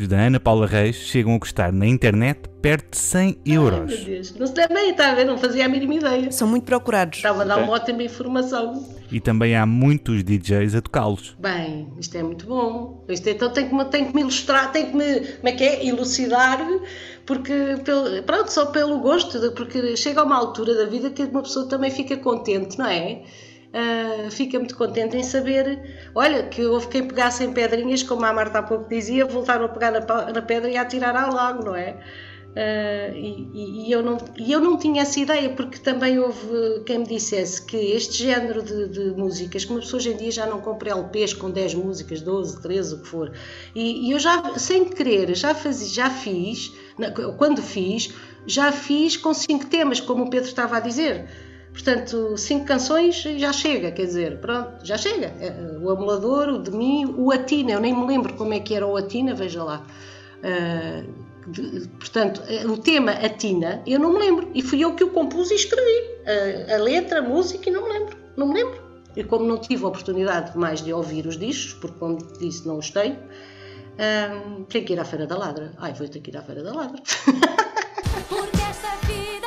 [0.01, 3.91] Discos da Ana Paula Reis chegam a custar na internet perto de 100 euros.
[3.91, 4.35] Ai, meu Deus.
[4.35, 5.25] Não se bem, está a ver?
[5.25, 6.33] Não fazia a mínima ideia.
[6.33, 7.19] São muito procurados.
[7.19, 8.87] Estava a dar uma ótima informação.
[9.11, 11.37] E também há muitos DJs a tocá-los.
[11.39, 13.05] Bem, isto é muito bom.
[13.09, 15.53] Isto é- então tem que, me, tem que me ilustrar, tem que me, como é
[15.53, 15.87] que é?
[15.87, 16.59] Elucidar,
[17.27, 17.53] porque,
[17.85, 21.67] pelo, pronto, só pelo gosto, porque chega a uma altura da vida que uma pessoa
[21.69, 23.23] também fica contente, não é?
[23.73, 28.33] Ah, fica muito contente em saber, olha, que houve quem pegasse em pedrinhas, como a
[28.33, 30.01] Marta há pouco dizia, voltaram a pegar na,
[30.33, 31.97] na pedra e a atirar ao lago, não é?
[32.57, 36.99] Ah, e, e- eu não, e eu não tinha essa ideia, porque também houve quem
[36.99, 40.47] me dissesse que este género de, de músicas, que uma pessoa hoje em dia já
[40.47, 43.33] não compra LPs com 10 músicas, 12, 13, o que for,
[43.73, 46.73] e, e eu já, sem querer, já, faz, já fiz,
[47.39, 48.13] quando fiz,
[48.47, 51.29] já fiz com 5 temas, como o Pedro estava a dizer.
[51.73, 55.27] Portanto, cinco canções já chega, quer dizer, pronto, já chega.
[55.41, 58.75] É, O Amulador, o de mim, o Atina, eu nem me lembro como é que
[58.75, 59.87] era o Atina, veja lá.
[60.43, 61.03] Ah,
[61.47, 64.51] de- portanto, eh, o tema Atina, eu não me lembro.
[64.55, 66.11] E fui eu que o compus e escrevi.
[66.71, 68.17] A, a letra, a música, e não me lembro.
[68.37, 68.81] Não me lembro.
[69.17, 72.79] E como não tive a oportunidade mais de ouvir os discos, porque como disse, não
[72.79, 73.17] os tenho,
[73.99, 75.73] ah, tenho que ir à Feira da Ladra.
[75.79, 77.01] Ai, vou ter que ir à Feira da Ladra.
[78.29, 79.40] Porque esta vida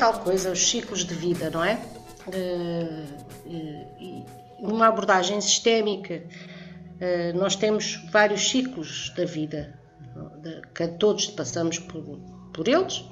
[0.00, 1.78] tal coisa, os ciclos de vida, não é?
[2.32, 3.04] Eh,
[3.46, 4.24] e- e
[4.58, 6.22] uma abordagem sistémica.
[6.98, 9.78] Eh, nós temos vários ciclos da vida,
[10.74, 12.02] que todos passamos por,
[12.52, 13.04] por eles,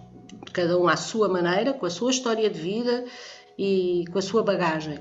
[0.53, 3.05] cada um à sua maneira, com a sua história de vida
[3.59, 4.99] e com a sua bagagem,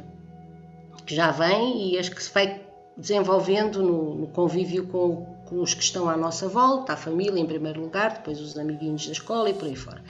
[1.06, 2.62] que já vem e as que se vai
[2.98, 7.46] desenvolvendo no, no convívio com, com os que estão à nossa volta, a família em
[7.46, 10.02] primeiro lugar, depois os amiguinhos da escola e por aí fora.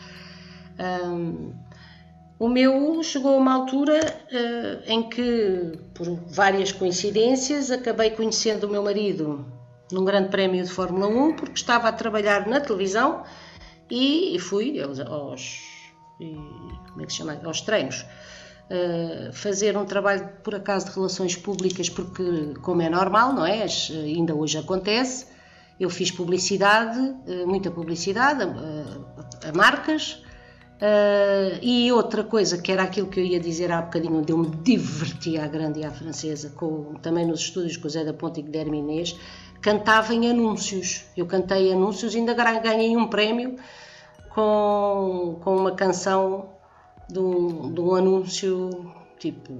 [2.40, 4.00] O meu chegou a uma altura
[4.32, 9.46] eh, em que, por várias coincidências, acabei conhecendo o meu marido
[9.92, 13.24] num grande prémio de Fórmula 1, porque estava a trabalhar na televisão
[13.90, 15.00] e, e fui aos,
[16.20, 17.40] como é que se chama?
[17.44, 18.06] aos treinos.
[18.70, 23.64] eh, fazer um trabalho, por acaso, de relações públicas, porque, como é normal, não é?
[23.64, 25.26] As- ainda hoje acontece.
[25.80, 30.22] Eu fiz publicidade, eh, muita publicidade, a marcas,
[30.78, 34.38] Uh, e outra coisa, que era aquilo que eu ia dizer há bocadinho, onde eu
[34.38, 38.14] me diverti à grande e à francesa, com, também nos estúdios com o Zé da
[38.14, 39.16] Ponte e Guilherme Inês,
[39.60, 41.06] cantava em anúncios.
[41.18, 43.56] Eu cantei anúncios e ainda ganhei um prémio
[44.30, 46.50] com, com uma canção
[47.10, 48.70] de um, de um anúncio,
[49.18, 49.54] tipo,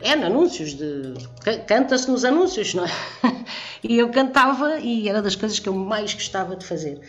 [0.00, 1.14] é, anúncios, de
[1.44, 2.90] ca- canta-se nos anúncios, não é?
[3.84, 7.00] E eu cantava e era das coisas que eu mais gostava de fazer.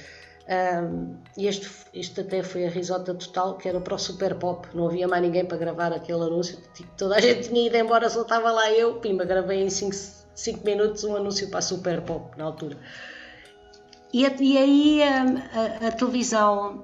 [0.50, 4.68] Um, este, este até foi a risota total, que era para o Super Pop.
[4.74, 6.58] Não havia mais ninguém para gravar aquele anúncio.
[6.74, 8.96] Tipo, toda a gente tinha ido embora, só estava lá eu.
[8.96, 12.78] Pimba, gravei em 5 minutos um anúncio para a Super Pop na altura.
[14.14, 15.24] E, e aí a,
[15.84, 16.84] a- a televisão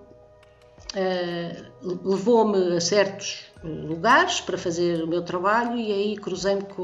[0.95, 6.83] eh, levou-me a certos lugares para fazer o meu trabalho e aí cruzei-me com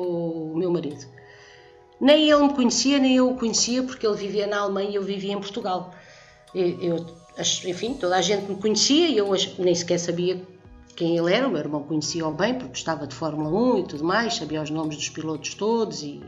[0.54, 1.06] o meu marido.
[2.02, 5.04] Nem ele me conhecia, nem eu o conhecia, porque ele vivia na Alemanha e eu
[5.04, 5.94] vivia em Portugal.
[6.54, 7.06] Eu,
[7.66, 10.42] enfim, toda a gente me conhecia e eu nem sequer sabia
[10.96, 11.48] quem ele era.
[11.48, 14.70] O meu irmão conhecia-o bem, porque gostava de Fórmula 1 e tudo mais, sabia os
[14.70, 16.22] nomes dos pilotos todos e,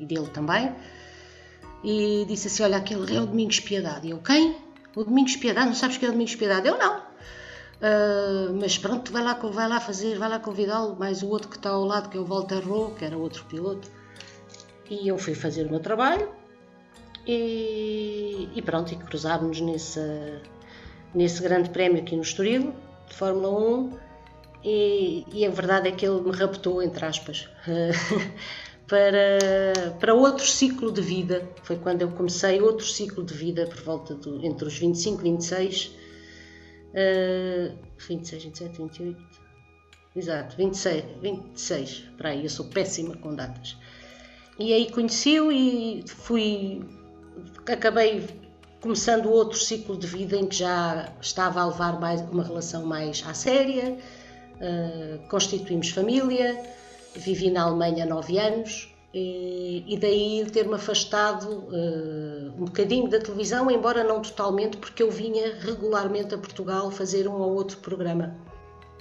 [0.00, 0.72] e- dele também.
[1.84, 4.06] E disse assim: Olha, aquele é o Domingos Piedade.
[4.06, 4.56] E eu, quem?
[4.96, 5.66] O Domingos Piedade?
[5.66, 6.68] Não sabes quem é o Domingos Piedade?
[6.68, 7.02] Eu não.
[7.82, 11.56] Ah, mas pronto, vai lá, vai lá fazer, vai lá convidá-lo, mais o outro que
[11.56, 13.90] está ao lado, que é o Walter Rowe, que era outro piloto.
[14.88, 16.28] E eu fui fazer o meu trabalho
[17.26, 20.00] e, e pronto, e cruzámos nesse,
[21.14, 22.74] nesse grande prémio aqui no Estoril,
[23.08, 23.98] de Fórmula 1,
[24.64, 27.48] e, e a verdade é que ele me raptou, entre aspas,
[28.86, 31.48] para, para outro ciclo de vida.
[31.62, 35.24] Foi quando eu comecei outro ciclo de vida, por volta do, entre os 25 e
[35.24, 35.96] 26,
[36.94, 37.72] eh,
[38.08, 39.16] 26, 27, 28,
[40.14, 43.76] exato, 26, 26, para aí, eu sou péssima com datas.
[44.58, 46.82] E aí conheci-o e fui.
[47.66, 48.26] Acabei
[48.80, 53.22] começando outro ciclo de vida em que já estava a levar mais uma relação mais
[53.26, 53.96] à séria,
[54.60, 56.60] eh, constituímos família
[57.14, 63.70] vivi na Alemanha nove anos e, e daí ter-me afastado uh, um bocadinho da televisão,
[63.70, 68.34] embora não totalmente, porque eu vinha regularmente a Portugal fazer um ou outro programa,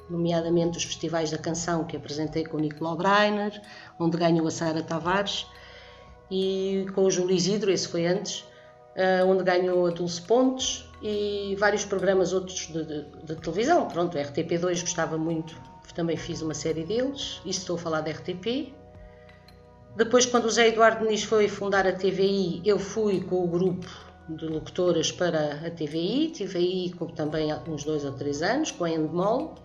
[0.09, 3.61] nomeadamente os festivais da canção que apresentei com o Nicolau Breiner,
[3.97, 5.47] onde ganhou a Sara Tavares,
[6.29, 8.50] e com o Júlio Isidro, esse foi antes, uh,
[9.27, 13.87] onde ganhou a Dulce Pontes, e vários programas outros de, de, de televisão.
[13.87, 15.55] Pronto, RTP2 gostava muito,
[15.95, 18.73] também fiz uma série deles, isso estou a falar da RTP.
[19.95, 23.89] Depois, quando o Zé Eduardo Muniz foi fundar a TVI, eu fui com o grupo
[24.29, 28.89] de locutoras para a TVI, TVI com também uns dois ou três anos, com a
[28.89, 29.55] Endemol.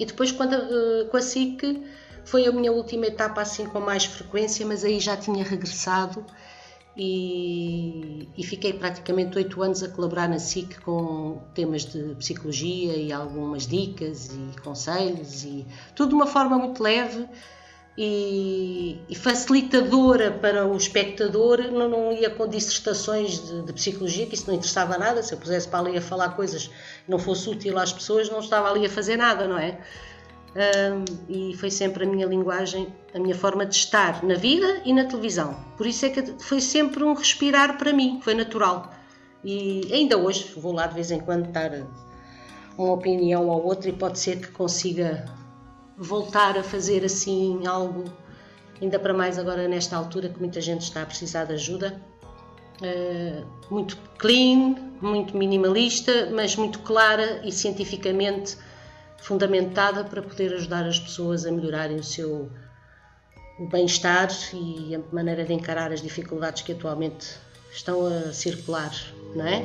[0.00, 1.86] E depois, quando, uh, com a SIC,
[2.24, 6.26] foi a minha última etapa assim com mais frequência, mas aí já tinha regressado
[6.96, 13.12] e, e, fiquei praticamente oito anos a colaborar na SIC com temas de psicologia e
[13.12, 15.66] algumas dicas e conselhos e
[15.96, 17.26] tudo de uma forma muito leve
[17.96, 24.34] e, e facilitadora para o espectador, não, não ia com dissertações de, de, psicologia, que
[24.34, 27.48] isso não interessava nada, se eu pusesse para ali a falar coisas que não fosse
[27.48, 29.78] útil às pessoas, não estava ali a fazer nada, não é?
[31.28, 35.04] E foi sempre a minha linguagem, a minha forma de estar na vida e na
[35.04, 35.56] televisão.
[35.76, 38.92] Por isso é que foi sempre um respirar para mim, foi natural.
[39.42, 41.70] E ainda hoje vou lá de vez em quando dar
[42.78, 45.24] uma opinião ou outra e pode ser que consiga
[45.96, 48.04] voltar a fazer assim algo,
[48.80, 52.00] ainda para mais agora nesta altura que muita gente está a precisar de ajuda.
[52.80, 58.56] Uh, muito clean, muito minimalista, mas muito clara e cientificamente
[59.24, 62.50] fundamentada para poder ajudar as pessoas a melhorarem o seu
[63.70, 67.38] bem-estar e a maneira de encarar as dificuldades que atualmente
[67.72, 68.92] estão a circular,
[69.34, 69.62] não é?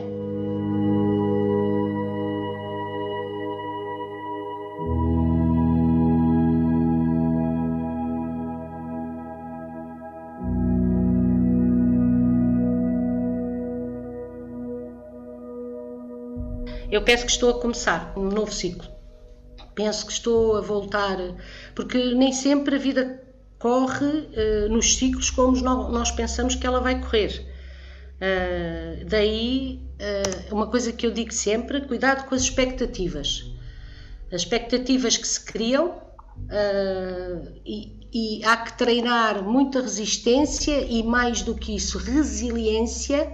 [16.90, 18.99] Eu penso que estou a começar um novo ciclo
[19.80, 21.18] penso que estou a voltar,
[21.74, 23.24] porque nem sempre a vida
[23.58, 27.46] corre uh, nos ciclos como nós pensamos que ela vai correr.
[28.20, 29.80] Uh, daí,
[30.50, 33.46] uh, uma coisa que eu digo sempre: cuidado com as expectativas.
[34.34, 35.96] As expectativas que se criam
[37.66, 43.32] e, e há que treinar muita resistência e, mais do que isso, resiliência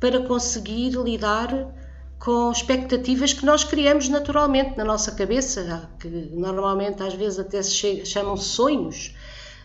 [0.00, 1.50] para conseguir lidar
[2.18, 8.04] com expectativas que nós criamos naturalmente na nossa cabeça, que normalmente às vezes até se
[8.04, 9.14] chamam sonhos.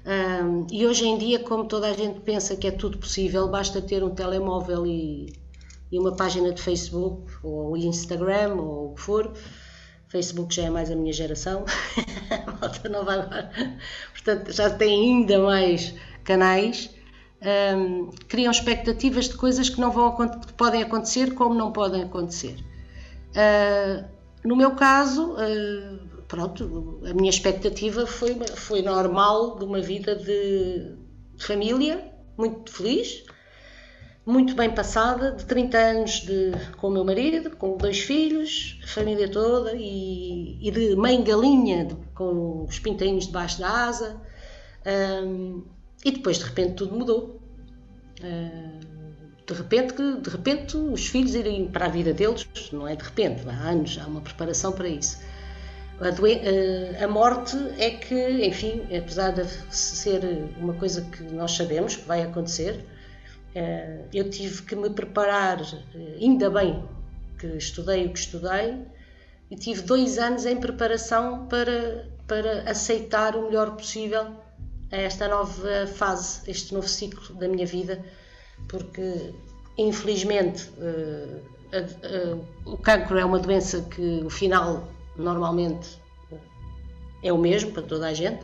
[0.06, 3.82] Um, e hoje em dia, como toda a gente pensa que é tudo possível, basta
[3.82, 5.34] ter um telemóvel e,
[5.92, 9.32] e uma página de Facebook ou Instagram ou o que for.
[10.08, 11.64] Facebook já é mais a minha geração,
[12.30, 13.52] a malta nova agora,
[14.12, 15.94] portanto já tem ainda mais
[16.26, 16.90] canais
[17.42, 22.58] um, criam expectativas de coisas que não vão que podem acontecer como não podem acontecer.
[23.32, 24.06] Uh,
[24.44, 30.96] no meu caso, uh, pronto, a minha expectativa foi, foi normal de uma vida de,
[31.42, 33.24] família, muito feliz,
[34.26, 39.30] muito bem passada, de 30 anos de, com o meu marido, com dois filhos, família
[39.30, 44.22] toda, e, e de mãe galinha, de, com os pintainhos debaixo da asa.
[44.86, 45.64] Um,
[46.04, 47.40] e depois de repente tudo mudou.
[48.24, 48.80] Ah,
[49.46, 53.48] de repente, de repente os filhos irem para a vida deles, não é de repente,
[53.48, 55.20] há anos, há uma preparação para isso.
[56.00, 60.22] A, ah, a, morte é que, enfim, apesar de ser
[60.58, 62.86] uma coisa que nós sabemos que vai acontecer,
[63.56, 65.62] ah, eu tive que me preparar,
[66.20, 66.84] ainda bem
[67.38, 68.78] que estudei o que estudei,
[69.50, 74.38] e tive dois anos em preparação para, para aceitar o melhor possível
[74.92, 78.04] a esta nova fase, este novo ciclo da minha vida,
[78.68, 79.34] porque
[79.78, 81.42] infelizmente uh,
[82.66, 86.02] o cancro é uma doença que o final normalmente
[87.24, 88.44] é o mesmo para toda a gente,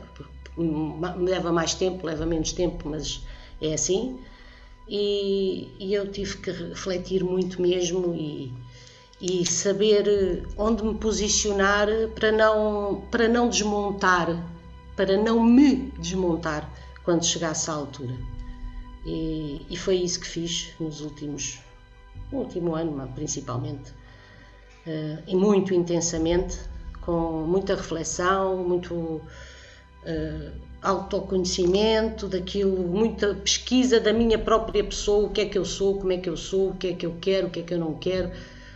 [1.18, 3.20] leva mais tempo, leva menos tempo, mas
[3.60, 4.18] é assim.
[4.88, 8.52] E, e eu tive que refletir muito mesmo e,
[9.20, 14.42] e saber onde me posicionar para não, para não desmontar
[14.98, 16.68] para não me desmontar
[17.04, 18.16] quando chegasse à altura.
[19.06, 21.60] E, e foi isso que fiz nos últimos,
[22.32, 26.58] no último ano, principalmente, uh, e muito intensamente,
[27.02, 35.42] com muita reflexão, muito uh, autoconhecimento daquilo, muita pesquisa da minha própria pessoa, o que
[35.42, 37.46] é que eu sou, como é que eu sou, o que é que eu quero,
[37.46, 38.30] o que é que eu não quero,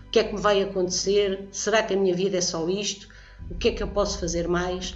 [0.06, 3.08] o que é que me vai acontecer, será que a minha vida é só isto,
[3.50, 4.94] o que é que eu posso fazer mais?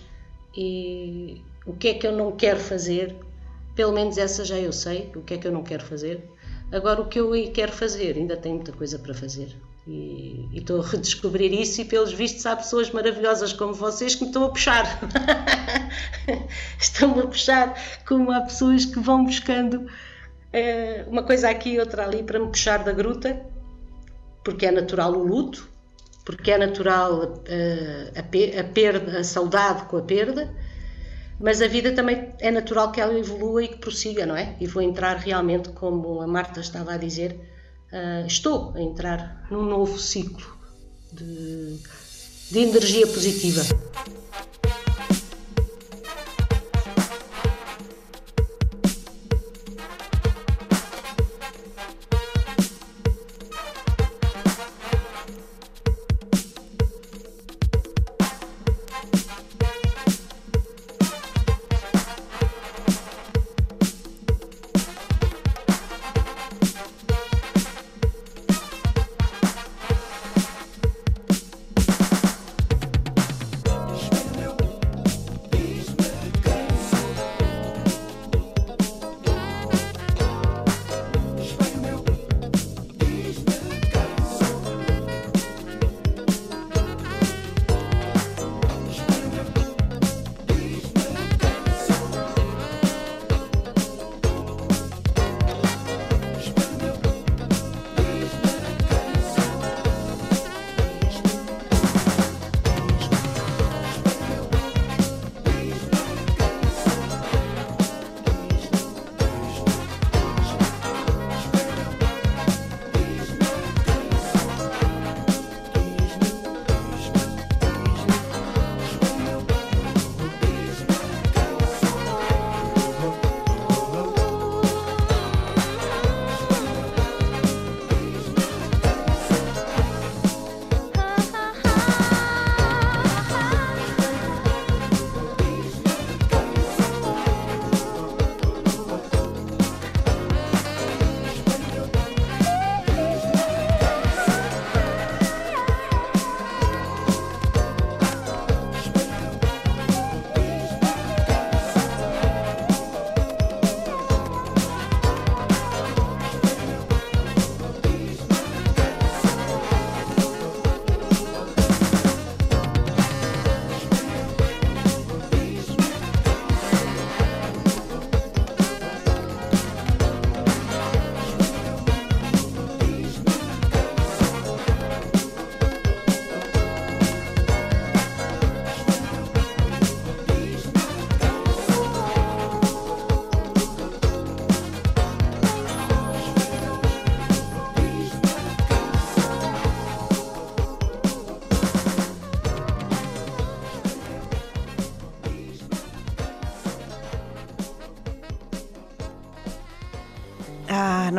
[0.57, 3.15] E o que é que eu não quero fazer,
[3.75, 6.25] pelo menos essa já eu sei, o que é que eu não quero fazer.
[6.73, 9.55] Agora, o que eu quero fazer, ainda tenho muita coisa para fazer.
[9.87, 14.29] E, estou a redescobrir isso, e pelos vistos, há pessoas maravilhosas como vocês que me
[14.29, 15.01] estão a puxar.
[16.81, 19.87] Estão-me a puxar, como há pessoas que vão buscando
[20.53, 23.41] eh, uma coisa aqui e outra ali para me puxar da gruta,
[24.43, 25.69] porque é natural o luto,
[26.27, 30.53] porque é natural eh, a, pe- a perda, a saudade com a perda,
[31.41, 34.57] mas a vida também é natural que ela evolua e que prossiga, não é?
[34.61, 37.39] E vou entrar realmente, como a Marta estava a dizer,
[37.93, 40.47] ah, estou a entrar num novo ciclo
[41.13, 41.79] de,
[42.51, 43.63] de energia positiva.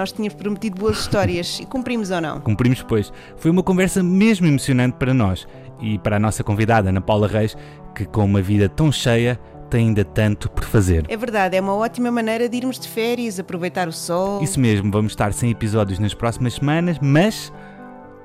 [0.08, 2.40] Nós tínhamos prometido boas histórias e cumprimos ou não?
[2.40, 3.12] Cumprimos, pois.
[3.36, 5.46] Foi uma conversa mesmo emocionante para nós
[5.82, 7.58] e para a nossa convidada, Ana Paula Reis,
[7.94, 9.38] que com uma vida tão cheia
[9.70, 11.06] tem ainda tanto por fazer.
[11.10, 14.42] É verdade, é uma ótima maneira de irmos de férias, aproveitar o sol.
[14.42, 17.52] Isso mesmo, vamos estar sem episódios nas próximas semanas, mas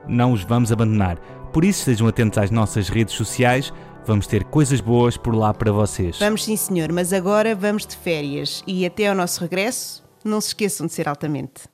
[0.07, 1.19] não os vamos abandonar.
[1.53, 3.73] Por isso, estejam atentos às nossas redes sociais,
[4.07, 6.17] vamos ter coisas boas por lá para vocês.
[6.21, 10.49] Vamos sim, senhor, mas agora vamos de férias e até ao nosso regresso, não se
[10.49, 11.72] esqueçam de ser altamente.